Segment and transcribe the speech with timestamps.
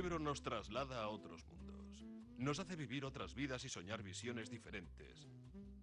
[0.00, 2.06] libro nos traslada a otros mundos.
[2.38, 5.28] Nos hace vivir otras vidas y soñar visiones diferentes,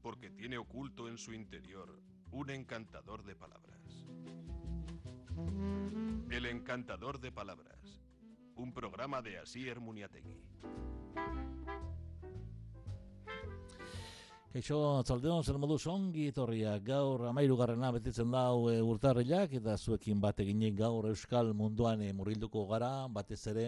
[0.01, 2.01] porque tiene oculto en su interior
[2.31, 3.79] un encantador de palabras.
[6.31, 8.01] El encantador de palabras.
[8.55, 10.41] Un programa de Asier Muniategui.
[14.51, 20.39] Kaixo, atzaldeon, zer modu ongi etorria gaur amairugarrena betetzen dau e, urtarrilak eta zuekin bat
[20.39, 23.67] eginek gaur euskal munduan e, murrilduko gara, batez ere,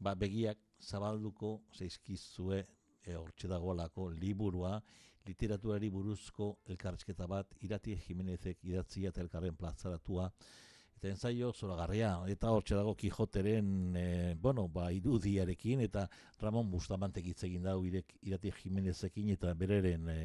[0.00, 2.64] ba, begiak zabalduko zeizkizue
[3.04, 4.78] e, hortxe dagoelako liburua,
[5.24, 10.28] literaturari buruzko elkarrizketa bat, irati Jimenezek idatzia eta elkarren plazaratua,
[10.98, 14.06] eta ensaio zoragarria, eta hortxe dago Kijoteren, e,
[14.40, 16.06] bueno, ba, irudiarekin, eta
[16.40, 20.18] Ramon Bustamantek hitz egin dago irek, irati Jimenezekin eta bereren e,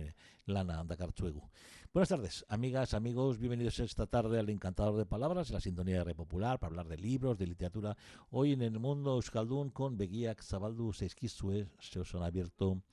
[0.48, 1.44] lana handakartzuegu.
[1.92, 6.16] Buenas tardes, amigas, amigos, bienvenidos esta tarde al Encantador de Palabras, la sintonía de Red
[6.16, 7.98] Popular, para hablar de libros, de literatura.
[8.30, 12.84] Hoy en el mundo Euskaldun con Beguiak Zabaldu Seizkizue, se os han abierto,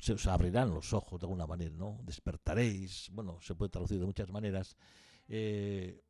[0.00, 2.00] se os abrirán los ojos de alguna manera, ¿no?
[2.02, 4.76] Despertaréis, bueno, se puede traducir de muchas maneras.
[5.28, 6.02] Eh,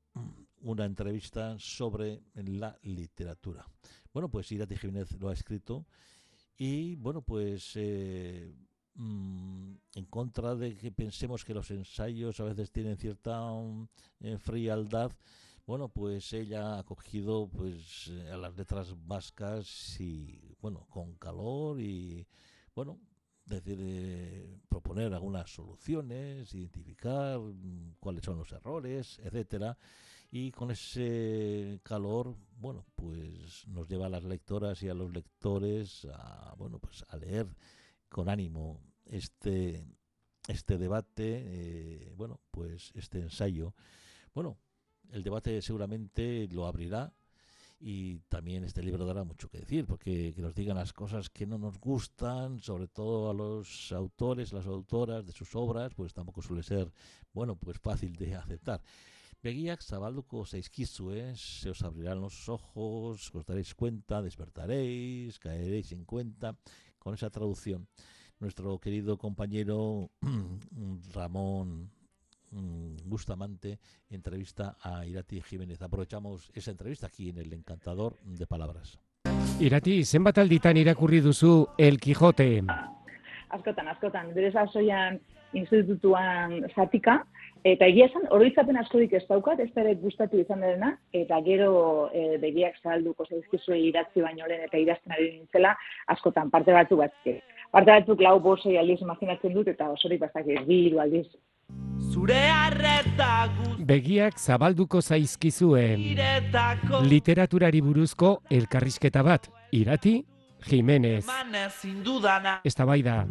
[0.62, 3.66] una entrevista sobre la literatura.
[4.10, 5.84] Bueno, pues Irati Jiménez lo ha escrito
[6.56, 8.54] y bueno, pues eh,
[8.94, 13.86] mm, en contra de que pensemos que los ensayos a veces tienen cierta um,
[14.20, 15.12] eh, frialdad,
[15.66, 21.80] bueno, pues ella ha cogido pues eh, a las letras vascas y bueno, con calor
[21.80, 22.26] y
[22.74, 22.98] bueno,
[23.44, 29.76] decir, eh, proponer algunas soluciones, identificar mm, cuáles son los errores, etcétera.
[30.30, 36.06] Y con ese calor, bueno, pues nos lleva a las lectoras y a los lectores
[36.12, 37.46] a, bueno, pues a leer
[38.12, 39.84] con ánimo este,
[40.46, 43.74] este debate, eh, bueno, pues este ensayo.
[44.34, 44.58] Bueno,
[45.10, 47.12] el debate seguramente lo abrirá
[47.80, 51.46] y también este libro dará mucho que decir, porque que nos digan las cosas que
[51.46, 56.42] no nos gustan, sobre todo a los autores, las autoras de sus obras, pues tampoco
[56.42, 56.92] suele ser,
[57.32, 58.82] bueno, pues fácil de aceptar.
[59.42, 66.56] Begiak zabalduko zaizkizue, se os abrirán los ojos, os daréis cuenta, despertaréis, caeréis en cuenta,
[67.02, 67.86] con esa traducción.
[68.38, 70.10] Nuestro querido compañero
[71.14, 71.90] Ramón
[72.50, 75.82] mm, Bustamante entrevista a Irati Jiménez.
[75.82, 78.98] Aprovechamos esa entrevista aquí en el Encantador de Palabras.
[79.60, 82.62] Irati, zenbat alditan irakurri duzu El Quijote?
[83.52, 85.20] askotan, askotan, bere sasoian
[85.52, 87.26] institutuan zatika,
[87.64, 92.38] eta egia esan, oroitzapen askorik ez daukat, ez ere gustatu izan dena, eta gero e,
[92.42, 95.76] begiak zahalduko zaizkizue idatzi baino lehen eta idazten ari nintzela,
[96.14, 97.40] askotan, parte batzuk batzuk.
[97.72, 101.28] Parte batzuk lau bosei aldiz imaginatzen dut, eta osorik bastak biru aldiz.
[102.12, 103.48] Zure arreta
[103.82, 106.02] Begiak zabalduko zaizkizuen
[107.08, 109.48] literaturari buruzko elkarrizketa bat.
[109.72, 110.20] Irati,
[110.68, 111.26] Jiménez.
[112.64, 113.26] Esta baida.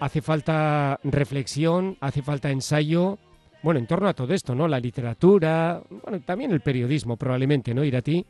[0.00, 3.18] Hace falta reflexión, hace falta ensayo.
[3.64, 4.68] Bueno, en torno a todo esto, ¿no?
[4.68, 8.22] La literatura, bueno, también el periodismo probablemente, ¿no, Irati?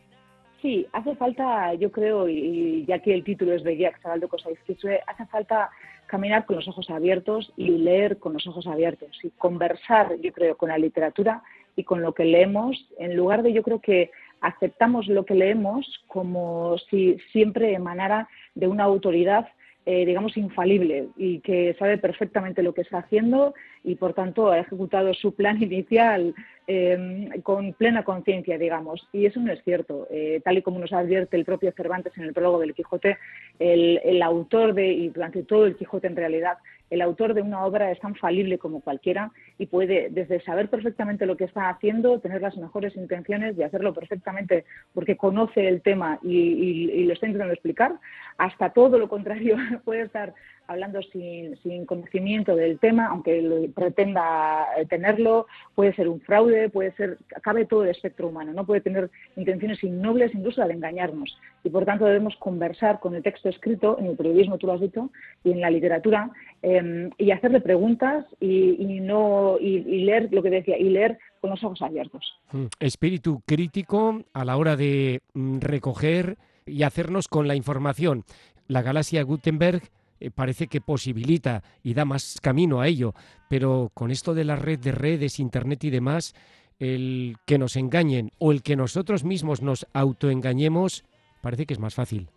[0.63, 5.27] Sí, hace falta, yo creo, y, ya que el título es Begiak zabalduko zaizkizue, hace
[5.27, 5.71] falta
[6.07, 10.57] caminar con los ojos abiertos y leer con los ojos abiertos y conversar, yo creo,
[10.57, 11.43] con la literatura
[11.75, 15.85] y con lo que leemos, en lugar de, yo creo que aceptamos lo que leemos
[16.07, 19.49] como si siempre emanara de una autoridad,
[19.87, 24.59] eh, digamos, infalible y que sabe perfectamente lo que está haciendo y, por tanto, ha
[24.59, 26.35] ejecutado su plan inicial
[26.67, 29.07] eh, con plena conciencia, digamos.
[29.13, 30.07] Y eso no es cierto.
[30.11, 33.19] Eh, tal y como nos advierte el propio Cervantes en el prólogo del Quijote,
[33.59, 36.59] el, el autor de, y durante todo el Quijote en realidad,
[36.91, 41.27] el autor de una obra es tan falible como cualquiera y puede, desde saber perfectamente
[41.27, 46.19] lo que está haciendo, tener las mejores intenciones de hacerlo perfectamente porque conoce el tema
[46.23, 47.95] y- y lo está intentando explicar,
[48.39, 50.35] hasta todo lo contrario, puede estar
[50.67, 56.93] hablando sin, sin conocimiento del tema, aunque pretenda eh, tenerlo, puede ser un fraude, puede
[56.93, 61.37] ser, cabe todo el espectro humano, no puede tener intenciones innobles, incluso de engañarnos.
[61.63, 64.81] Y por tanto debemos conversar con el texto escrito, en el periodismo tú lo has
[64.81, 65.11] dicho,
[65.43, 66.31] y en la literatura,
[66.63, 71.19] eh, y hacerle preguntas y, y no y, y leer lo que decía, y leer
[71.41, 72.25] con los ojos abiertos.
[72.53, 78.25] Mm, Espíritu crítico a la hora de mm, recoger y hacernos con la información.
[78.67, 79.83] La galaxia Gutenberg
[80.21, 83.15] eh, parece que posibilita y da más camino a ello,
[83.49, 86.35] pero con esto de la red de redes, internet y demás,
[86.79, 91.05] el que nos engañen o el que nosotros mismos nos autoengañemos
[91.43, 92.29] parece que es más fácil.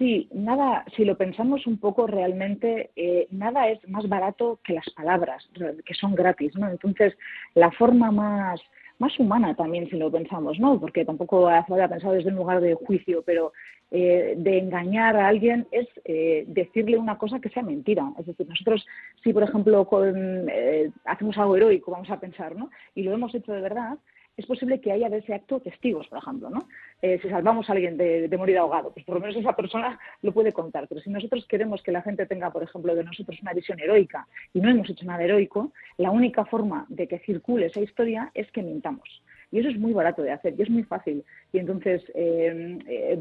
[0.00, 4.88] Sí, nada, si lo pensamos un poco realmente, eh, nada es más barato que las
[4.96, 5.46] palabras,
[5.84, 6.70] que son gratis, ¿no?
[6.70, 7.12] Entonces,
[7.54, 8.62] la forma más,
[8.98, 10.80] más humana también si lo pensamos, ¿no?
[10.80, 13.52] Porque tampoco falta pensar desde un lugar de juicio, pero
[13.92, 18.12] eh, de engañar a alguien es eh, decirle una cosa que sea mentira.
[18.18, 18.86] Es decir, nosotros
[19.22, 22.70] si por ejemplo eh, hacemos algo heroico, vamos a pensar, ¿no?
[22.94, 23.98] Y lo hemos hecho de verdad,
[24.36, 26.68] es posible que haya de ese acto testigos, por ejemplo, ¿no?
[27.02, 30.52] Si salvamos a alguien de, morir ahogado, pues por lo menos esa persona lo puede
[30.52, 30.86] contar.
[30.88, 34.26] Pero si nosotros queremos que la gente tenga, por ejemplo, de nosotros una visión heroica
[34.54, 38.50] y no hemos hecho nada heroico, la única forma de que circule esa historia es
[38.52, 39.20] que mintamos.
[39.52, 41.24] Y eso es muy barato de hacer y es muy fácil.
[41.52, 43.18] Y entonces, eh, eh,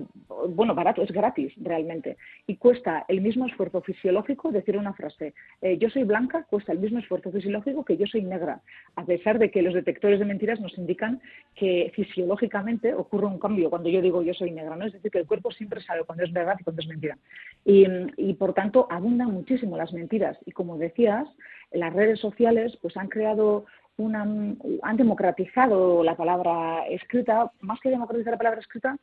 [0.50, 2.18] bueno, barato, es gratis realmente.
[2.46, 5.34] Y cuesta el mismo esfuerzo fisiológico decir una frase.
[5.62, 8.62] Eh, yo soy blanca, cuesta el mismo esfuerzo fisiológico que yo soy negra,
[8.96, 11.22] a pesar de que los detectores de mentiras nos indican
[11.56, 14.76] que fisiológicamente ocurre un cambio cuando yo digo yo soy negra.
[14.76, 14.86] ¿no?
[14.86, 17.18] Es decir, que el cuerpo siempre sabe cuando es verdad y cuando es mentira.
[17.66, 17.86] Y,
[18.18, 20.38] y por tanto, abundan muchísimo las mentiras.
[20.46, 21.28] Y como decías,
[21.72, 23.66] las redes sociales pues han creado
[24.08, 28.98] han democratizado la palabra escrita, más que democratizar la palabra escrita,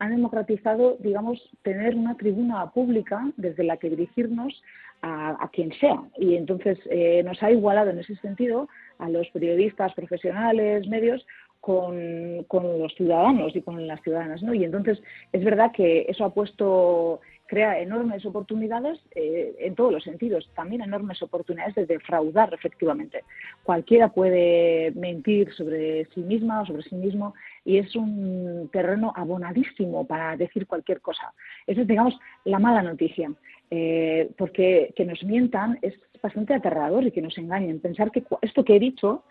[0.00, 4.62] han democratizado, digamos, tener una tribuna pública desde la que dirigirnos
[5.02, 6.02] a, quien sea.
[6.18, 8.68] Y entonces eh, nos ha igualado en ese sentido
[8.98, 11.26] a los periodistas profesionales, medios,
[11.60, 14.42] con, con, los ciudadanos y con las ciudadanas.
[14.42, 14.54] ¿no?
[14.54, 17.20] Y entonces es verdad que eso ha puesto
[17.50, 23.24] crea enormes oportunidades eh, en todos los sentidos, también enormes oportunidades de defraudar efectivamente.
[23.64, 30.06] Cualquiera puede mentir sobre sí misma o sobre sí mismo y es un terreno abonadísimo
[30.06, 31.34] para decir cualquier cosa.
[31.66, 33.32] Esa es, digamos, la mala noticia,
[33.68, 37.80] eh, porque que nos mientan es bastante aterrador y que nos engañen.
[37.80, 39.24] Pensar que esto que he dicho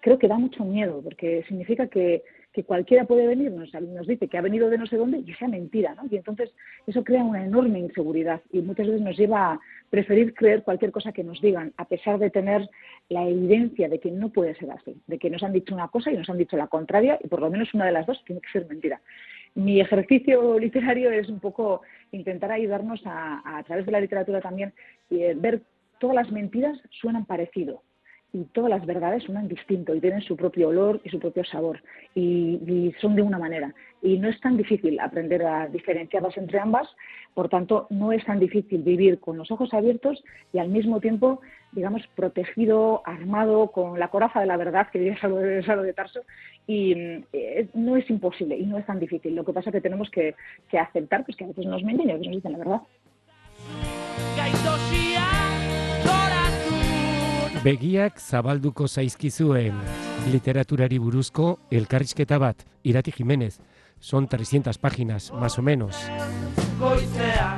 [0.00, 2.22] creo que da mucho miedo, porque significa que
[2.54, 5.34] que cualquiera puede venir, nos, nos dice que ha venido de no sé dónde y
[5.34, 6.04] sea mentira, ¿no?
[6.08, 6.54] Y entonces
[6.86, 9.60] eso crea una enorme inseguridad y muchas veces nos lleva a
[9.90, 12.70] preferir creer cualquier cosa que nos digan, a pesar de tener
[13.08, 16.12] la evidencia de que no puede ser así, de que nos han dicho una cosa
[16.12, 18.40] y nos han dicho la contraria y por lo menos una de las dos tiene
[18.40, 19.00] que ser mentira.
[19.56, 24.72] Mi ejercicio literario es un poco intentar ayudarnos a, a través de la literatura también
[25.10, 25.62] y eh, ver
[25.98, 27.82] todas las mentiras suenan parecido,
[28.34, 31.80] y todas las verdades suenan distinto y tienen su propio olor y su propio sabor
[32.16, 33.72] y, son de una manera.
[34.02, 36.88] Y no es tan difícil aprender a diferenciarlas entre ambas,
[37.32, 40.22] por tanto, no es tan difícil vivir con los ojos abiertos
[40.52, 41.40] y al mismo tiempo,
[41.72, 46.20] digamos, protegido, armado con la coraza de la verdad, que diría algo de, Tarso,
[46.66, 46.92] y
[47.32, 49.34] eh, no es imposible y no es tan difícil.
[49.34, 50.34] Lo que pasa es que tenemos que,
[50.76, 52.80] aceptar pues, que a veces nos mienten y a veces nos dicen la verdad.
[57.64, 59.78] Begiak zabalduko zaizkizuen
[60.28, 63.56] literaturari buruzko elkarrizketa bat, Irati Jiménez.
[63.98, 65.96] Son 300 páginas, más o menos.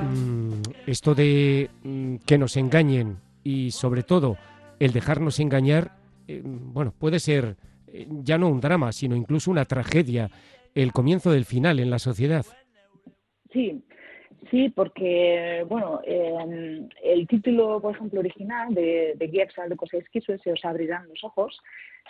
[0.04, 4.36] Mm, esto de mm, que nos engañen y sobre todo
[4.78, 5.98] el dejarnos engañar,
[6.28, 7.56] eh, bueno, puede ser
[7.88, 10.30] eh, ya no un drama, sino incluso una tragedia,
[10.76, 12.46] el comienzo del final en la sociedad.
[13.52, 13.82] Sí,
[14.50, 20.64] Sí, porque, bueno, el título, por ejemplo, original de, de Guía de Cosas se os
[20.64, 21.60] abrirán los ojos,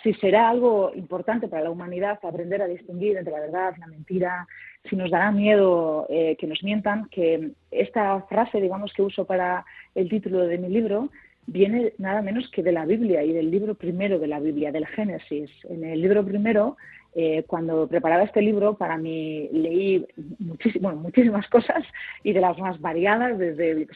[0.03, 3.87] si será algo importante para la humanidad aprender a distinguir entre la verdad y la
[3.87, 4.47] mentira,
[4.89, 9.65] si nos dará miedo eh, que nos mientan, que esta frase, digamos, que uso para
[9.95, 11.09] el título de mi libro,
[11.47, 14.85] viene nada menos que de la Biblia y del libro primero de la Biblia, del
[14.85, 15.49] Génesis.
[15.69, 16.77] En el libro primero
[17.19, 20.05] eh, cuando preparaba este libro, para mí leí
[20.37, 21.83] muchísimas cosas
[22.21, 23.87] y de las más variadas, desde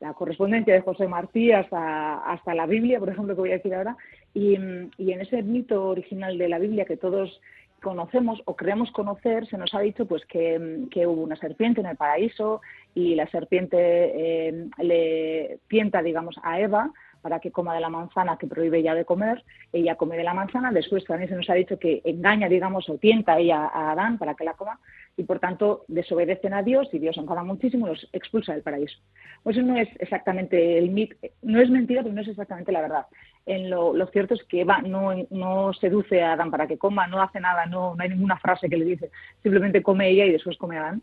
[0.00, 3.72] la correspondencia de José Martí hasta, hasta la Biblia, por ejemplo, que voy a decir
[3.72, 3.96] ahora.
[4.34, 4.58] Y,
[4.98, 7.40] y en ese mito original de la Biblia que todos
[7.80, 11.86] conocemos o creemos conocer, se nos ha dicho pues que, que, hubo una serpiente en
[11.86, 12.62] el paraíso
[12.96, 16.90] y la serpiente eh, le tienta, digamos, a Eva
[17.26, 19.42] para que coma de la manzana que prohíbe ella de comer,
[19.72, 22.98] ella come de la manzana, después también se nos ha dicho que engaña, digamos, o
[22.98, 24.78] tienta ella a Adán para que la coma,
[25.16, 28.96] y por tanto desobedecen a Dios y Dios enfada muchísimo y los expulsa del paraíso.
[29.42, 32.82] Pues eso no es exactamente el mito, no es mentira, pero no es exactamente la
[32.82, 33.06] verdad.
[33.44, 37.20] En lo, cierto es que Eva no, no seduce a Adán para que coma, no
[37.20, 39.10] hace nada, no, no hay ninguna frase que le dice,
[39.42, 41.02] simplemente come ella y después come Adán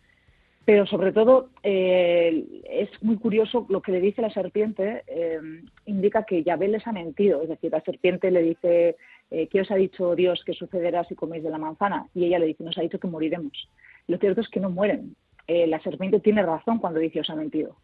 [0.65, 5.39] pero sobre todo eh, es muy curioso lo que le dice la serpiente, eh,
[5.85, 8.95] indica que Yahvé les ha mentido, es decir, la serpiente le dice,
[9.29, 12.07] eh, ¿qué os ha dicho Dios que sucederá si coméis de la manzana?
[12.13, 13.69] Y ella le dice, nos ha dicho que moriremos.
[14.07, 15.15] Lo cierto es que no mueren.
[15.47, 17.75] la serpiente tiene razón cuando dice os ha mentido.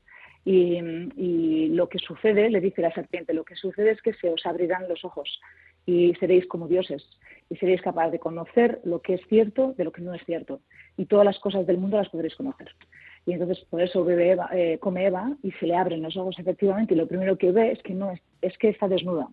[0.45, 4.45] Y, lo que sucede, le dice la serpiente, lo que sucede es que se os
[4.45, 5.39] abrirán los ojos
[5.85, 7.03] y seréis como dioses
[7.49, 10.61] y seréis capaces de conocer lo que es cierto de lo que no es cierto
[10.97, 12.69] y todas las cosas del mundo las podréis conocer.
[13.25, 16.93] Y entonces por eso bebe eh, come Eva y se le abren los ojos efectivamente
[16.93, 19.27] y lo primero que ve es que no es, es que está desnuda.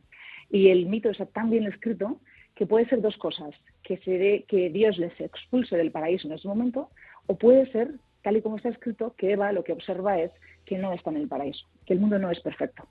[0.50, 2.20] Y el mito está tan bien escrito
[2.54, 3.50] que puede ser dos cosas,
[3.82, 6.88] que, se que Dios les expulse del paraíso en ese momento,
[7.26, 7.90] o puede ser,
[8.22, 10.30] tal y como está escrito, que Eva lo que observa es
[10.64, 12.88] que no está en el paraíso, que el mundo no es perfecto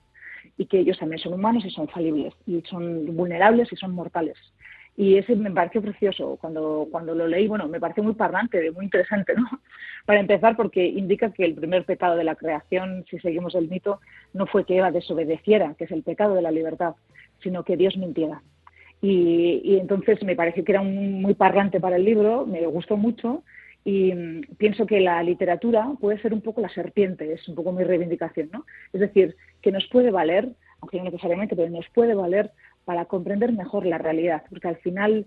[0.56, 4.36] y que ellos también son humanos y son falibles y son vulnerables y son mortales.
[4.96, 8.86] Y ese me pareció precioso cuando, cuando lo leí, bueno, me pareció muy parlante, muy
[8.86, 9.44] interesante, ¿no?
[10.06, 14.00] Para empezar, porque indica que el primer pecado de la creación, si seguimos el mito,
[14.32, 16.94] no fue que Eva desobedeciera, que es el pecado de la libertad,
[17.42, 18.42] sino que Dios mintiera.
[19.02, 23.42] Y, entonces me pareció que era muy parlante para el libro, me gustó mucho
[23.84, 27.72] y mm, pienso que la literatura puede ser un poco la serpiente, es un poco
[27.72, 28.64] mi reivindicación, ¿no?
[28.92, 30.48] Es decir, que nos puede valer,
[30.80, 32.50] aunque no necesariamente, pero nos puede valer
[32.86, 35.26] para comprender mejor la realidad, porque al final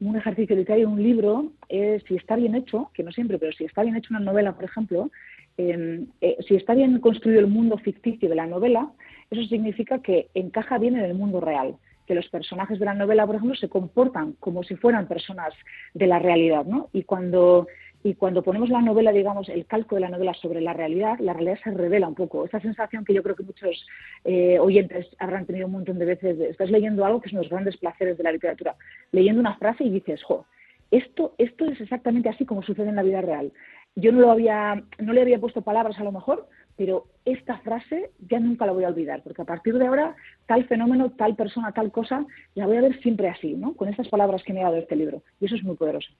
[0.00, 3.82] un ejercicio literario, un libro, si está bien hecho, que no siempre, pero si está
[3.82, 5.10] bien hecho una novela, por ejemplo,
[5.58, 8.90] em, eh, si está bien construido el mundo ficticio de la novela,
[9.30, 11.74] eso significa que encaja bien en el mundo real
[12.06, 15.52] que los personajes de la novela, por ejemplo, se comportan como si fueran personas
[15.94, 16.88] de la realidad, ¿no?
[16.92, 17.68] Y cuando
[18.02, 21.34] y cuando ponemos la novela, digamos, el calco de la novela sobre la realidad, la
[21.34, 22.46] realidad se revela un poco.
[22.46, 23.86] Esa sensación que yo creo que muchos
[24.24, 27.46] eh, oyentes habrán tenido un montón de veces, estás leyendo algo que es uno de
[27.46, 28.74] los grandes placeres de la literatura,
[29.12, 30.46] leyendo una frase y dices, jo,
[30.90, 33.52] esto, esto es exactamente así como sucede en la vida real.
[33.96, 38.10] Yo no, lo había, no le había puesto palabras a lo mejor, pero esta frase
[38.30, 40.16] ya nunca la voy a olvidar, porque a partir de ahora
[40.46, 43.74] tal fenómeno, tal persona, tal cosa, la voy a ver siempre así, ¿no?
[43.74, 45.22] Con estas palabras que me ha dado este libro.
[45.40, 46.10] Y eso es muy poderoso.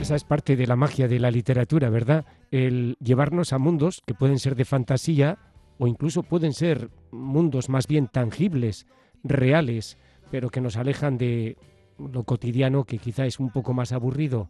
[0.00, 2.24] Esa es parte de la magia de la literatura, ¿verdad?
[2.52, 5.38] El llevarnos a mundos que pueden ser de fantasía
[5.78, 8.86] o incluso pueden ser mundos más bien tangibles,
[9.24, 9.98] reales,
[10.30, 11.56] pero que nos alejan de
[11.98, 14.48] lo cotidiano que quizá es un poco más aburrido.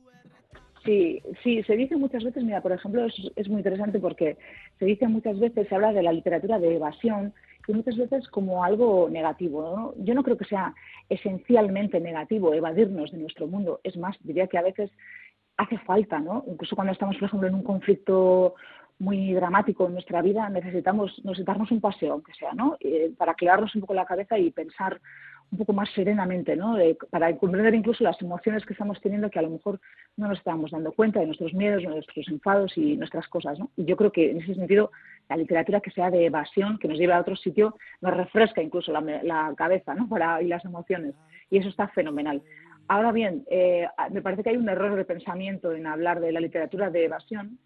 [0.85, 4.37] Sí, sí, se dice muchas veces, mira, por ejemplo, es, es, muy interesante porque
[4.79, 7.33] se dice muchas veces, se habla de la literatura de evasión,
[7.67, 9.63] y muchas veces como algo negativo.
[9.63, 10.05] ¿no?
[10.05, 10.75] Yo no creo que sea
[11.09, 13.81] esencialmente negativo evadirnos de nuestro mundo.
[13.85, 14.91] Es más, diría que a veces
[15.57, 16.45] hace falta, ¿no?
[16.47, 18.55] Incluso cuando estamos, por ejemplo, en un conflicto
[18.99, 22.77] muy dramático en nuestra vida, necesitamos, necesitamos un paseo, aunque sea, ¿no?
[22.81, 25.01] Eh, para aclararnos un poco la cabeza y pensar
[25.53, 26.77] un poco más serenamente, ¿no?
[27.11, 29.79] para comprender incluso las emociones que estamos teniendo que a lo mejor
[30.17, 33.71] no nos estamos dando cuenta de nuestros miedos, nuestros enfados y nuestras cosas, ¿no?
[33.77, 34.91] Y yo creo que en ese sentido
[35.29, 38.93] la literatura que sea de evasión, que nos lleve a otro sitio, nos refresca incluso
[38.93, 40.09] la, cabeza, ¿no?
[40.09, 41.15] Para, y las emociones.
[41.51, 42.43] Y eso está fenomenal.
[42.89, 46.41] Ahora bien, eh, me parece que hay un error de pensamiento en hablar de la
[46.41, 47.59] literatura de evasión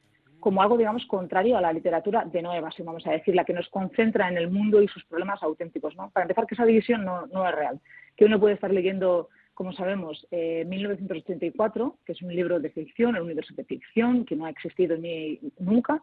[0.46, 3.52] como algo, digamos, contrario a la literatura de no evasión, vamos a decir, la que
[3.52, 5.96] nos concentra en el mundo y sus problemas auténticos.
[5.96, 7.80] Para empezar, que esa división no, es real,
[8.16, 13.16] que uno puede estar leyendo, como sabemos, eh, 1984, que es un libro de ficción,
[13.16, 16.00] el universo de ficción, que no ha existido ni nunca,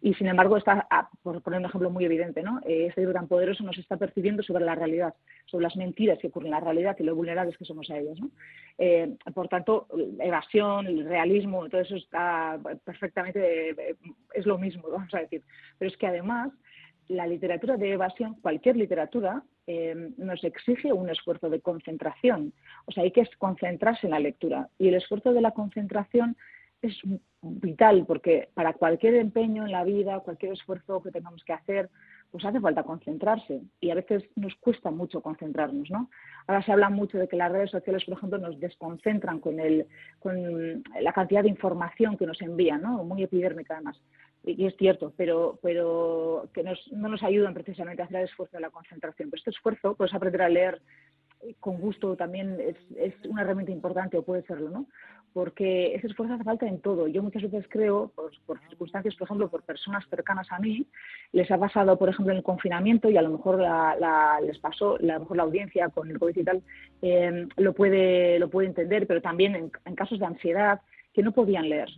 [0.00, 2.60] y sin embargo, está, ah, por poner un ejemplo muy evidente, ¿no?
[2.64, 5.14] Eh, este libro tan poderoso nos está percibiendo sobre la realidad,
[5.46, 8.18] sobre las mentiras que ocurren en la realidad y lo vulnerables que somos a ellas.
[8.20, 8.30] ¿no?
[8.78, 9.86] Eh, por tanto,
[10.20, 13.96] evasión, el realismo, todo eso está perfectamente, eh,
[14.34, 15.42] es lo mismo, vamos a decir.
[15.78, 16.52] Pero es que además,
[17.08, 19.42] la literatura de evasión, cualquier literatura,
[20.18, 22.52] nos exige un esfuerzo de concentración.
[22.84, 24.68] O sea, hay que concentrarse en la lectura.
[24.78, 26.36] Y el esfuerzo de la concentración
[26.82, 26.98] es
[27.42, 31.90] vital porque para cualquier empeño en la vida, cualquier esfuerzo que tengamos que hacer,
[32.30, 36.10] pues hace falta concentrarse y a veces nos cuesta mucho concentrarnos, ¿no?
[36.46, 39.86] Ahora se habla mucho de que las redes sociales, por ejemplo, nos desconcentran con, el,
[40.18, 43.04] con la cantidad de información que nos envían, ¿no?
[43.04, 44.00] Muy epidérmica además.
[44.44, 48.56] Y es cierto, pero, pero que nos, no nos ayudan precisamente a hacer el esfuerzo
[48.56, 49.30] de la concentración.
[49.30, 50.82] Pero este esfuerzo, puedes aprender a leer
[51.60, 54.86] con gusto también es, es, una herramienta importante o puede serlo, ¿no?
[55.36, 57.08] Porque ese esfuerzo hace falta en todo.
[57.08, 60.86] Yo muchas veces creo, por, por, circunstancias, por ejemplo, por personas cercanas a mí,
[61.32, 64.96] les ha pasado, por ejemplo, en el confinamiento y a lo mejor la, les pasó,
[64.96, 66.62] a lo mejor la audiencia con el COVID y tal,
[67.02, 70.80] eh, lo, puede, lo puede entender, pero también en, casos de ansiedad
[71.12, 71.90] que no podían leer.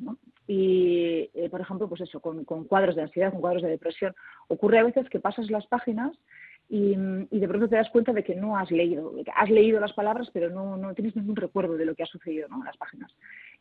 [0.49, 4.16] Y, eh, por ejemplo, pues eso, con, con cuadros de ansiedad, con cuadros de depresión,
[4.49, 6.11] ocurre a veces que pasas las páginas
[6.71, 10.29] y, de pronto te das cuenta de que no has leído, has leído las palabras,
[10.33, 12.59] pero no, no tienes ningún recuerdo de lo que ha sucedido ¿no?
[12.59, 13.11] en las páginas.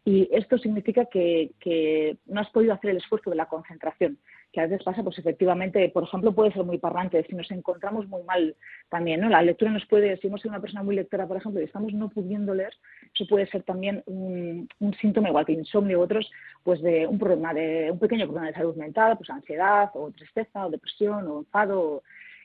[0.04, 4.18] Y esto significa que, que, no has podido hacer el esfuerzo de la concentración,
[4.52, 8.08] que a veces pasa, pues efectivamente, por ejemplo, puede ser muy parlante, si nos encontramos
[8.08, 8.56] muy mal
[8.90, 9.30] también, ¿no?
[9.30, 11.94] La lectura nos puede, si hemos sido una persona muy lectora, por ejemplo, y estamos
[11.94, 12.74] no pudiendo leer,
[13.14, 16.30] eso puede ser también un, un síntoma, igual que insomnio u otros,
[16.64, 20.66] pues de un problema, de un pequeño problema de salud mental, pues ansiedad, o tristeza,
[20.66, 22.04] o depresión, o enfado, o,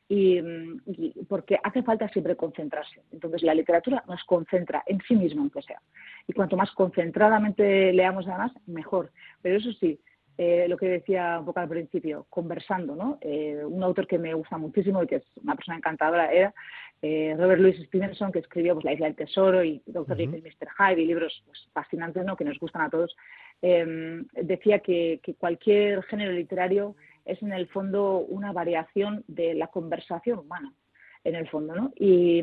[0.09, 0.41] y,
[1.29, 3.03] porque hace falta siempre concentrarse.
[3.13, 5.81] Entonces la literatura nos concentra en sí misma, aunque sea.
[6.27, 9.11] Y cuanto más concentradamente leamos además, mejor.
[9.41, 9.99] Pero eso sí,
[10.39, 13.19] eh, lo que decía un poco al principio, conversando, ¿no?
[13.21, 16.55] Eh, un autor que me gusta muchísimo y que es una persona encantadora era
[17.03, 20.43] eh, Robert Louis Stevenson, que escribió pues, La isla del tesoro y Doctor uh -huh.
[20.43, 20.69] Mr.
[20.79, 22.37] Hyde y libros pues, fascinantes, ¿no?
[22.37, 23.15] Que nos gustan a todos.
[23.61, 29.69] Em, decía que, que cualquier género literario es en el fondo una variación de la
[29.69, 30.73] conversación humana
[31.25, 31.93] en el fondo, ¿no?
[31.95, 32.43] Y,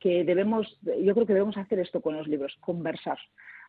[0.00, 3.18] que debemos, yo creo que debemos hacer esto con los libros, conversar.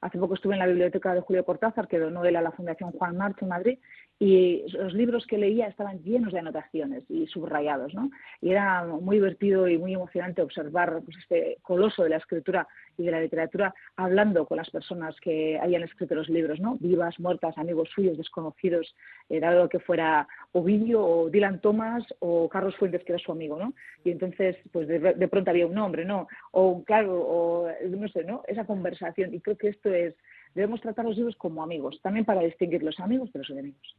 [0.01, 2.91] Hace poco estuve en la biblioteca de Julio Cortázar, que donó él a la Fundación
[2.91, 3.79] Juan March en Madrid,
[4.17, 8.09] y los libros que leía estaban llenos de anotaciones y subrayados, ¿no?
[8.41, 12.65] Y era muy divertido y muy emocionante observar pues, este coloso de la escritura
[12.97, 16.77] y de la literatura hablando con las personas que habían escrito los libros, ¿no?
[16.79, 18.95] Vivas, muertas, amigos suyos, desconocidos,
[19.27, 23.57] eh, dado que fuera Ovidio o Dylan Thomas o Carlos Fuentes, que era su amigo,
[23.57, 23.73] ¿no?
[24.05, 26.29] Y entonces, pues de, de pronto había un nombre, ¿no?
[26.51, 28.43] O claro, o no sé, ¿no?
[28.47, 29.33] Esa conversación.
[29.33, 30.15] Y creo que esto es
[30.55, 33.95] debemos tratar los libros como amigos, también para distinguir los amigos de los enemigos.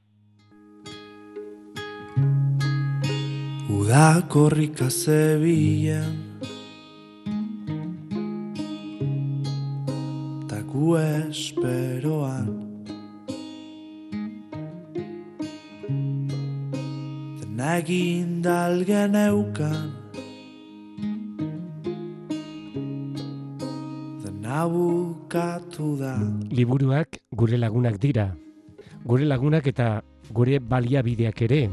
[3.68, 6.40] Udakorrika zebilen
[10.48, 12.48] Ta gu esperoan
[17.38, 20.05] Dena egin dalgen eukan
[24.64, 26.16] Bukatu da
[26.48, 28.32] Liburuak gure lagunak dira.
[29.04, 30.00] Gure lagunak eta
[30.32, 31.68] gure baliabideak ere.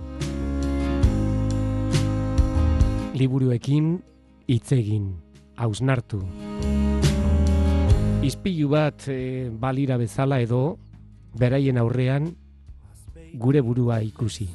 [3.15, 4.03] Liburuekin
[4.51, 5.15] hitz egin,
[5.55, 6.19] hausnartu.
[8.23, 10.77] Izpilu bat e, balira bezala edo
[11.39, 12.33] beraien aurrean
[13.33, 14.49] gure burua ikusi.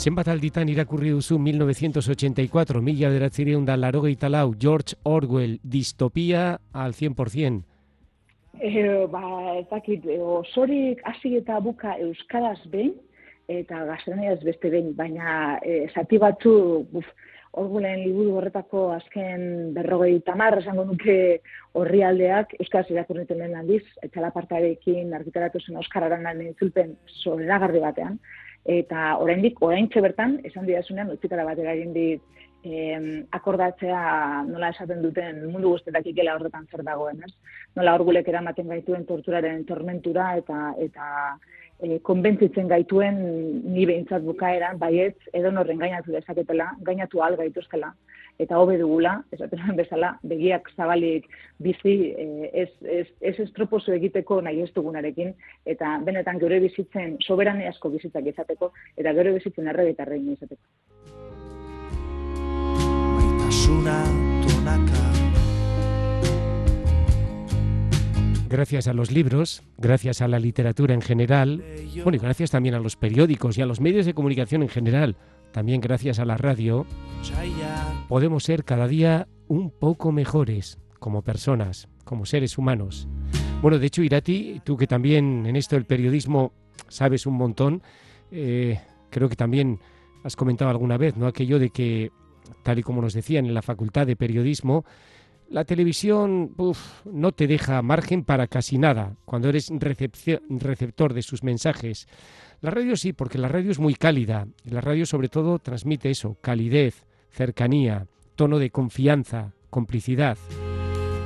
[0.00, 7.60] Zenbat alditan irakurri duzu 1984, mila beratzireun da larogeita lau, George Orwell, distopia al 100%.
[8.64, 9.20] Eh, ba,
[9.58, 12.94] ez dakit, osorik hasi eta buka euskaraz behin,
[13.52, 16.56] eta gaztelaniaz beste behin, baina e, zati batzu,
[16.96, 17.12] buf,
[17.60, 21.40] Orwellen liburu horretako azken berrogei tamar, esango nuke
[21.74, 28.20] horri aldeak, euskaraz irakurriten lehen aldiz, etxalapartarekin argitaratu zen Oskararen alden itzulpen zoreragarri batean,
[28.64, 32.22] eta oraindik oraintxe bertan esan didasunean utzikara batera egin dit
[32.64, 37.32] eh, akordatzea nola esaten duten mundu guztetak ikela horretan zer dagoen, ez?
[37.76, 41.06] Nola orgulek eramaten gaituen torturaren tormentura eta eta
[41.80, 43.18] e, konbentzitzen gaituen
[43.74, 47.94] ni behintzat bukaeran, baietz, edo norren gainatu dezaketela, gainatu al gaituzkela,
[48.40, 54.62] eta hobe dugula, esaten bezala, begiak zabalik bizi, e, ez, ez, ez estroposo egiteko nahi
[54.64, 55.34] ez dugunarekin,
[55.68, 60.64] eta benetan gure bizitzen, soberane asko bizitzak izateko, eta gure bizitzen erregitarrein izateko.
[63.18, 63.98] Maitasuna
[64.46, 65.06] tonaka.
[68.50, 71.62] Gracias a los libros, gracias a la literatura en general,
[72.02, 75.14] bueno, y gracias también a los periódicos y a los medios de comunicación en general,
[75.52, 76.86] también gracias a la radio,
[78.08, 83.08] podemos ser cada día un poco mejores como personas, como seres humanos.
[83.62, 86.52] Bueno, de hecho, Irati, tú que también en esto del periodismo
[86.88, 87.82] sabes un montón,
[88.30, 89.80] eh, creo que también
[90.24, 91.26] has comentado alguna vez, ¿no?
[91.26, 92.10] Aquello de que,
[92.62, 94.84] tal y como nos decían en la Facultad de Periodismo,
[95.50, 96.54] la televisión
[97.04, 102.06] no te deja margen para casi nada cuando eres receptor de sus mensajes.
[102.60, 104.46] La radio sí, porque la radio es muy cálida.
[104.64, 110.38] La radio sobre todo transmite eso, calidez, cercanía, tono de confianza, complicidad.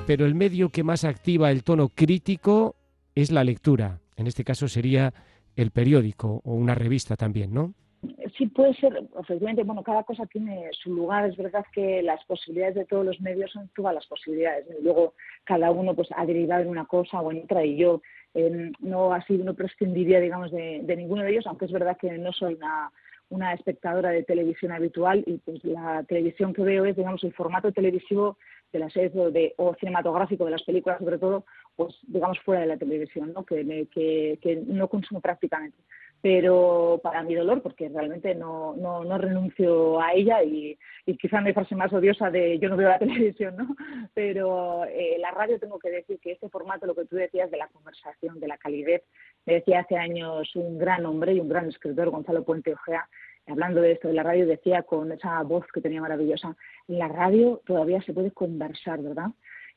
[0.07, 2.77] Pero el medio que más activa el tono crítico
[3.15, 4.01] es la lectura.
[4.17, 5.13] En este caso sería
[5.55, 7.75] el periódico o una revista también, ¿no?
[8.37, 11.29] Sí puede ser, efectivamente, bueno, cada cosa tiene su lugar.
[11.29, 14.67] Es verdad que las posibilidades de todos los medios son todas las posibilidades.
[14.79, 18.03] Y luego cada uno pues ha derivado en una cosa o en otra y yo
[18.35, 22.33] eh, no sido, no prescindiría, digamos, de, ninguno de ellos, aunque es verdad que no
[22.33, 22.59] soy
[23.31, 27.73] una, espectadora de televisión habitual y pues la televisión que veo es, digamos, el formato
[27.73, 28.39] televisivo
[28.73, 29.13] de las series
[29.57, 31.45] o cinematográfico de las películas, sobre todo,
[31.75, 33.45] pues digamos fuera de la televisión, ¿no?
[33.45, 35.79] Que, que, que no consumo prácticamente
[36.25, 41.43] pero para mi dolor, porque realmente no, no, no renuncio a ella y, y, quizá
[41.43, 43.77] mi frase más odiosa de yo no veo la televisión, ¿no?
[44.15, 47.59] Pero eh, la radio tengo que decir que este formato, lo que tú decías de
[47.59, 49.03] la conversación, de la calidez,
[49.45, 53.07] me decía hace años un gran hombre y un gran escritor, Gonzalo Puente Ojea,
[53.47, 56.57] hablando de esto de la radio, decía con esa voz que tenía maravillosa,
[56.87, 59.27] la radio todavía se puede conversar, ¿verdad?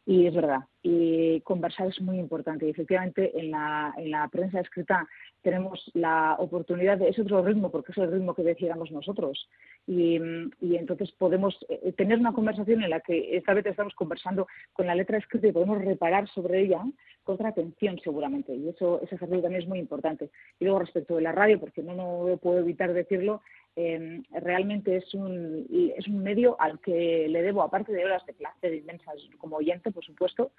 [0.09, 2.65] Y es verdad, y conversar es muy importante.
[2.65, 5.05] Y efectivamente, en la, en la prensa escrita
[5.41, 9.49] tenemos la oportunidad de, es otro ritmo, porque es el ritmo que decidiéramos nosotros.
[9.85, 10.17] Y,
[10.61, 14.87] y entonces podemos eh, tener una conversación en la que esta vez estamos conversando con
[14.87, 16.81] la letra escrita y podemos reparar sobre ella
[17.25, 18.55] con otra atención seguramente.
[18.55, 20.29] Y eso, ese ejercicio también es muy importante.
[20.57, 23.41] Y luego respecto de la radio, porque no, no puedo evitar decirlo,
[23.79, 28.33] eh, realmente es un, es un medio al que le debo, aparte de horas de
[28.33, 30.51] placer inmensas como oyente, por supuesto,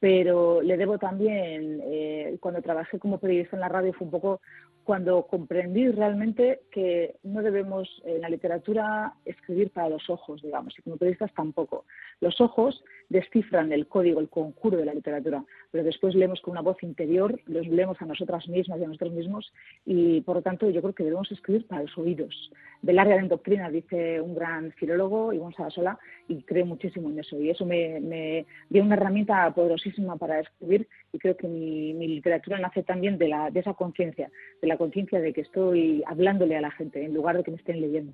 [0.00, 4.40] pero le debo también, eh, cuando trabajé como periodista en la radio, fue un poco
[4.84, 10.82] cuando comprendí realmente que no debemos en la literatura escribir para los ojos, digamos, y
[10.82, 11.84] como periodistas tampoco.
[12.20, 16.62] Los ojos descifran el código, el conjuro de la literatura, pero después leemos con una
[16.62, 19.52] voz interior, los leemos a nosotras mismas y a nosotros mismos,
[19.84, 22.50] y por lo tanto yo creo que debemos escribir para los oídos.
[22.80, 22.92] De
[23.28, 28.46] doctrina, dice un gran filólogo, Ivonne Sadasola, y creo muchísimo en eso, y eso me
[28.68, 33.28] dio una herramienta poderosísima para escribir, y creo que mi, mi literatura nace también de,
[33.28, 37.14] la, de esa conciencia, de la conciencia de que estoy hablándole a la gente, en
[37.14, 38.12] lugar de que me estén leyendo.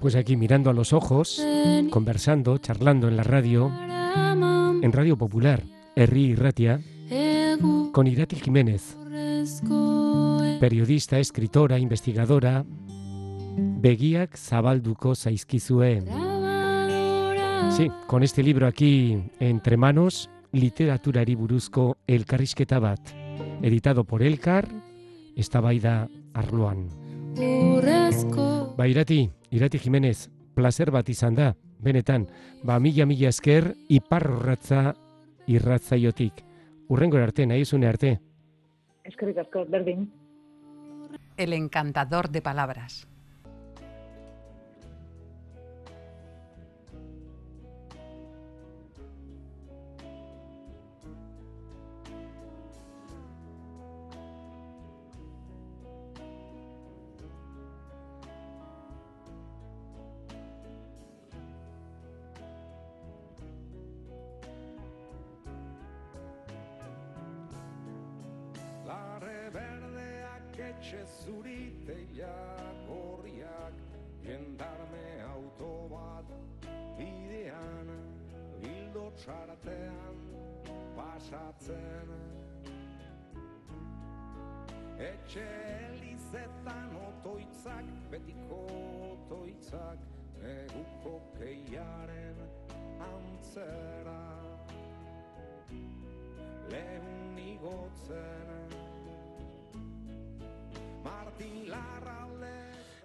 [0.00, 1.44] Pues aquí mirando a los ojos,
[1.90, 3.72] conversando, charlando en la radio,
[4.82, 5.62] en Radio Popular,
[5.96, 6.80] Herri Irratia,
[7.90, 8.98] con Irati Jiménez,
[10.64, 12.64] periodista, escritora, investigadora,
[13.84, 16.00] begiak zabalduko zaizkizue.
[17.76, 23.12] Sí, con este libro aquí entre manos, literaturari buruzko elkarrizketa bat,
[23.60, 24.66] editado por Elkar,
[25.36, 26.88] eztabaida arloan.
[27.36, 32.26] urrezko Ba, irati, irati Jimenez, placer bat izan da, benetan,
[32.62, 34.94] ba, mila mila esker, iparrorratza
[35.46, 36.40] irratzaiotik.
[36.88, 38.18] Urrengo arte, nahi zune arte.
[39.04, 40.08] Eskerrik asko, berdin.
[41.36, 43.08] El encantador de palabras.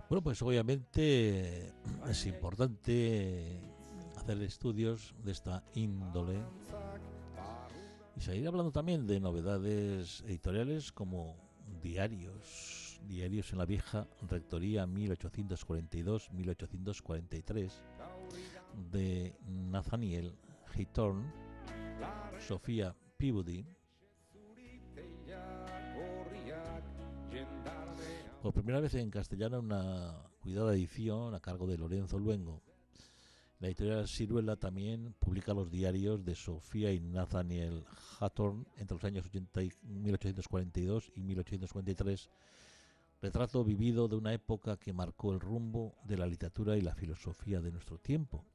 [0.09, 1.71] Bueno, pues obviamente
[2.09, 3.61] es importante
[4.15, 6.39] hacer estudios de esta índole
[8.15, 11.48] y seguir hablando también de novedades editoriales como
[11.81, 17.71] diarios, diarios en la vieja rectoría 1842-1843
[18.91, 20.35] de Nathaniel
[20.73, 21.33] Haythorne,
[22.39, 23.65] Sofía Peabody,
[28.41, 32.63] por primera vez en castellano una cuidada edición a cargo de Lorenzo Luengo.
[33.59, 37.83] La editorial Ciruela también publica los diarios de Sofía y Nathaniel
[38.17, 42.29] Hawthorne entre los años 80 y 1842 y 1843,
[43.21, 47.59] retrato vivido de una época que marcó el rumbo de la literatura y la filosofía
[47.59, 48.45] de nuestro tiempo.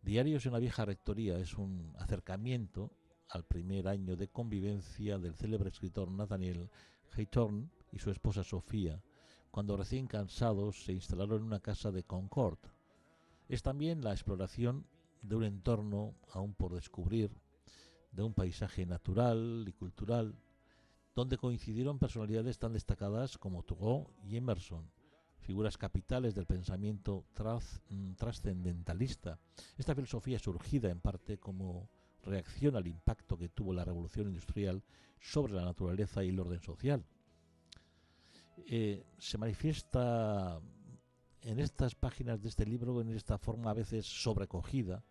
[0.00, 2.90] Diarios en la vieja rectoría es un acercamiento
[3.28, 6.70] al primer año de convivencia del célebre escritor Nathaniel
[7.14, 9.02] Hawthorne y su esposa Sofía,
[9.50, 12.58] cuando recién cansados se instalaron en una casa de Concord.
[13.50, 14.86] Es también la exploración
[15.22, 17.32] de un entorno aún por descubrir,
[18.12, 20.36] de un paisaje natural y cultural,
[21.16, 24.88] donde coincidieron personalidades tan destacadas como Thoreau y Emerson,
[25.40, 27.24] figuras capitales del pensamiento
[27.88, 29.40] mm, trascendentalista.
[29.76, 31.88] Esta filosofía surgida en parte como
[32.22, 34.80] reacción al impacto que tuvo la revolución industrial
[35.18, 37.04] sobre la naturaleza y el orden social.
[38.58, 40.60] Eh, se manifiesta
[41.42, 45.04] en estas páginas de este libro en esta forma a veces sobrecogida,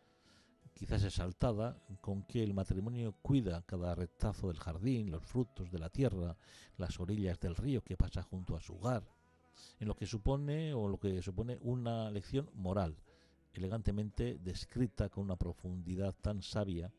[0.73, 5.89] quizás exaltada, con que el matrimonio cuida cada retazo del jardín, los frutos de la
[5.89, 6.37] tierra,
[6.77, 9.03] las orillas del río que pasa junto a su hogar,
[9.79, 12.95] en lo que supone o lo que supone una lección moral,
[13.53, 16.93] elegantemente descrita con una profundidad tan sabia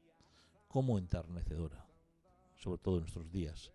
[0.69, 1.87] como enternecedora,
[2.57, 3.73] sobre todo en nuestros días.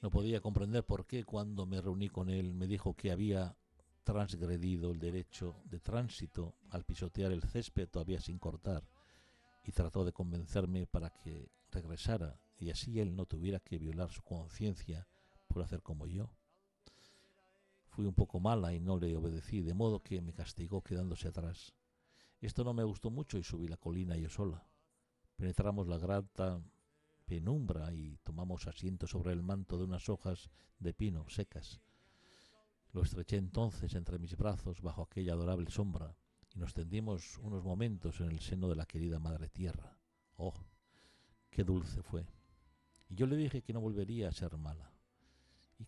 [0.00, 3.54] No podía comprender por qué cuando me reuní con él me dijo que había
[4.02, 8.88] transgredido el derecho de tránsito al pisotear el césped todavía sin cortar
[9.62, 14.22] y trató de convencerme para que regresara y así él no tuviera que violar su
[14.22, 15.06] conciencia
[15.48, 16.30] por hacer como yo.
[17.94, 21.74] Fui un poco mala y no le obedecí, de modo que me castigó quedándose atrás.
[22.40, 24.66] Esto no me gustó mucho y subí la colina yo sola.
[25.36, 26.60] Penetramos la grata
[27.24, 31.80] penumbra y tomamos asiento sobre el manto de unas hojas de pino secas.
[32.92, 36.16] Lo estreché entonces entre mis brazos bajo aquella adorable sombra
[36.52, 39.96] y nos tendimos unos momentos en el seno de la querida Madre Tierra.
[40.36, 40.54] Oh,
[41.48, 42.26] qué dulce fue.
[43.08, 44.93] Y yo le dije que no volvería a ser mala.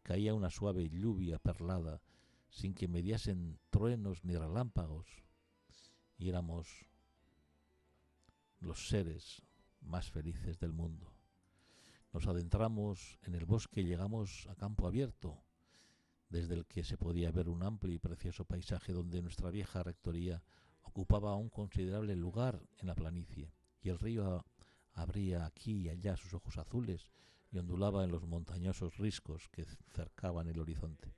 [0.03, 2.01] Caía una suave lluvia perlada
[2.51, 5.07] sin que mediasen truenos ni relámpagos.
[6.19, 6.87] Y éramos
[8.61, 9.43] los seres
[9.81, 11.13] más felices del mundo.
[12.13, 15.45] Nos adentramos en el bosque y llegamos a campo abierto,
[16.31, 20.43] desde el que se podía ver un amplio y precioso paisaje donde nuestra vieja rectoría
[20.83, 24.45] ocupaba un considerable lugar en la planicie, y el río
[24.95, 27.11] abría aquí y allá sus ojos azules
[27.51, 31.15] y ondulaba en los montañosos riscos que cercaban el horizonte.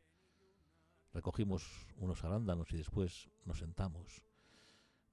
[1.12, 4.22] Recogimos unos arándanos y después nos sentamos.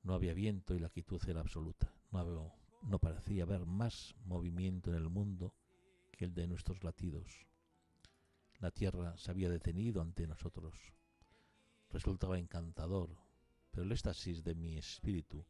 [0.04, 1.93] No había viento y la quietud era absoluta.
[2.12, 2.51] No, había,
[2.84, 5.56] no parecía haber más movimiento en el mundo
[6.12, 7.47] que el de nuestros latidos.
[8.60, 10.93] La tierra se había detenido ante nosotros.
[11.89, 13.10] Resultaba encantador,
[13.71, 15.45] pero el éxtasis de mi espíritu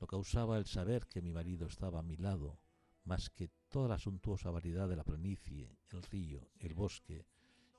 [0.00, 2.58] lo causaba el saber que mi marido estaba a mi lado,
[3.04, 7.26] más que toda la suntuosa variedad de la planicie, el río, el bosque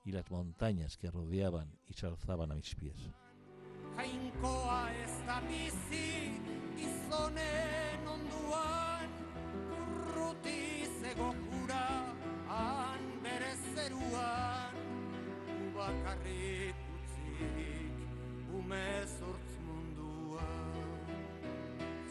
[0.06, 3.12] y las montañas que rodeaban y se alzaban a mis pies.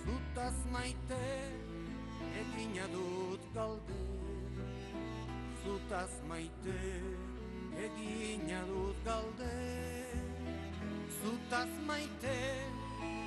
[0.04, 1.41] Zutaz maite,
[2.72, 4.00] egina dut galde,
[5.62, 6.78] zutaz maite,
[7.84, 9.52] egina dut galde.
[11.20, 12.38] Zutaz maite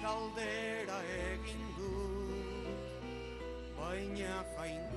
[0.01, 3.05] galdera egin dut,
[3.77, 4.94] baina jainkoak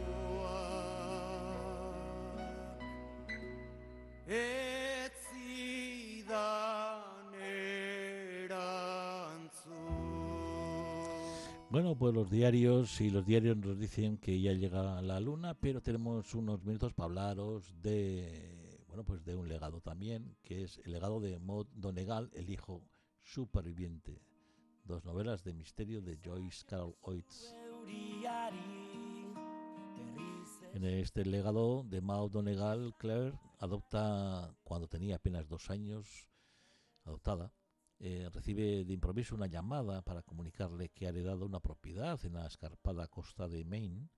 [11.71, 15.83] Bueno, pues los diarios y los diarios nos dicen que ya llega la luna, pero
[15.83, 20.93] tenemos unos minutos para hablaros de bueno, pues de un legado también, que es el
[20.93, 22.83] legado de Maud Donegal, el hijo
[23.21, 24.23] superviviente.
[24.85, 27.55] Dos novelas de misterio de Joyce Carol Oates.
[30.73, 36.31] En este legado de Maud Donegal, Claire adopta cuando tenía apenas dos años,
[37.05, 37.53] adoptada,
[38.01, 42.47] eh, recibe de improviso una llamada para comunicarle que ha heredado una propiedad en la
[42.47, 44.09] escarpada costa de Maine.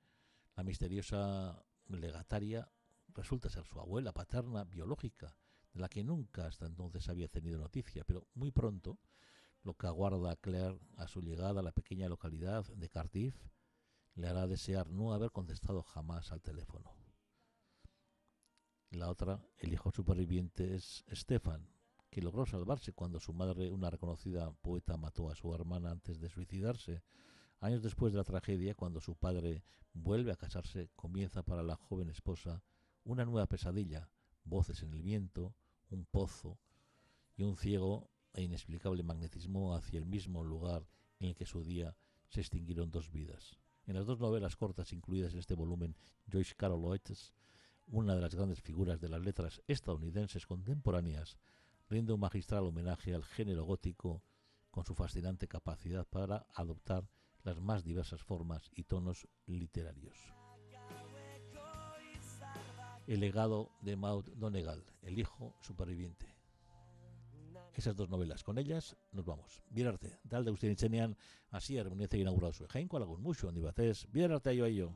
[0.56, 2.70] La misteriosa legataria
[3.08, 5.36] resulta ser su abuela paterna biológica,
[5.72, 8.98] de la que nunca hasta entonces había tenido noticia, pero muy pronto
[9.62, 13.36] lo que aguarda Claire a su llegada a la pequeña localidad de Cardiff
[14.14, 16.94] le hará desear no haber contestado jamás al teléfono.
[18.90, 21.68] La otra, el hijo superviviente, es Stefan,
[22.10, 26.28] que logró salvarse cuando su madre, una reconocida poeta, mató a su hermana antes de
[26.28, 27.02] suicidarse.
[27.60, 32.10] Años después de la tragedia, cuando su padre vuelve a casarse, comienza para la joven
[32.10, 32.62] esposa
[33.04, 34.10] una nueva pesadilla,
[34.44, 35.54] voces en el viento,
[35.88, 36.58] un pozo
[37.36, 41.96] y un ciego e inexplicable magnetismo hacia el mismo lugar en el que su día
[42.28, 43.58] se extinguieron dos vidas.
[43.86, 45.96] En las dos novelas cortas incluidas en este volumen,
[46.30, 47.32] Joyce Carol Oates,
[47.86, 51.38] una de las grandes figuras de las letras estadounidenses contemporáneas,
[51.90, 54.22] rinde un magistral homenaje al género gótico
[54.70, 57.10] con su fascinante capacidad para adoptar
[57.42, 60.16] las más diversas formas y tonos literarios.
[63.08, 66.32] El legado de Maud Donegal, el hijo superviviente.
[67.74, 69.62] Esas dos novelas, con ellas nos vamos.
[69.68, 71.16] Bien arte, talde guztien itzenean,
[71.50, 72.70] hasier munetze inauguratu zuen.
[72.70, 74.94] Jainko alagun musu handi batez, bien arte aio aio.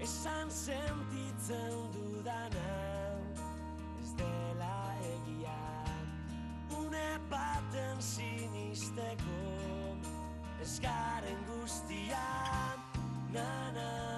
[0.00, 2.83] Esan sentitzen dudana
[10.64, 12.16] Garen gustia
[13.32, 14.13] na na.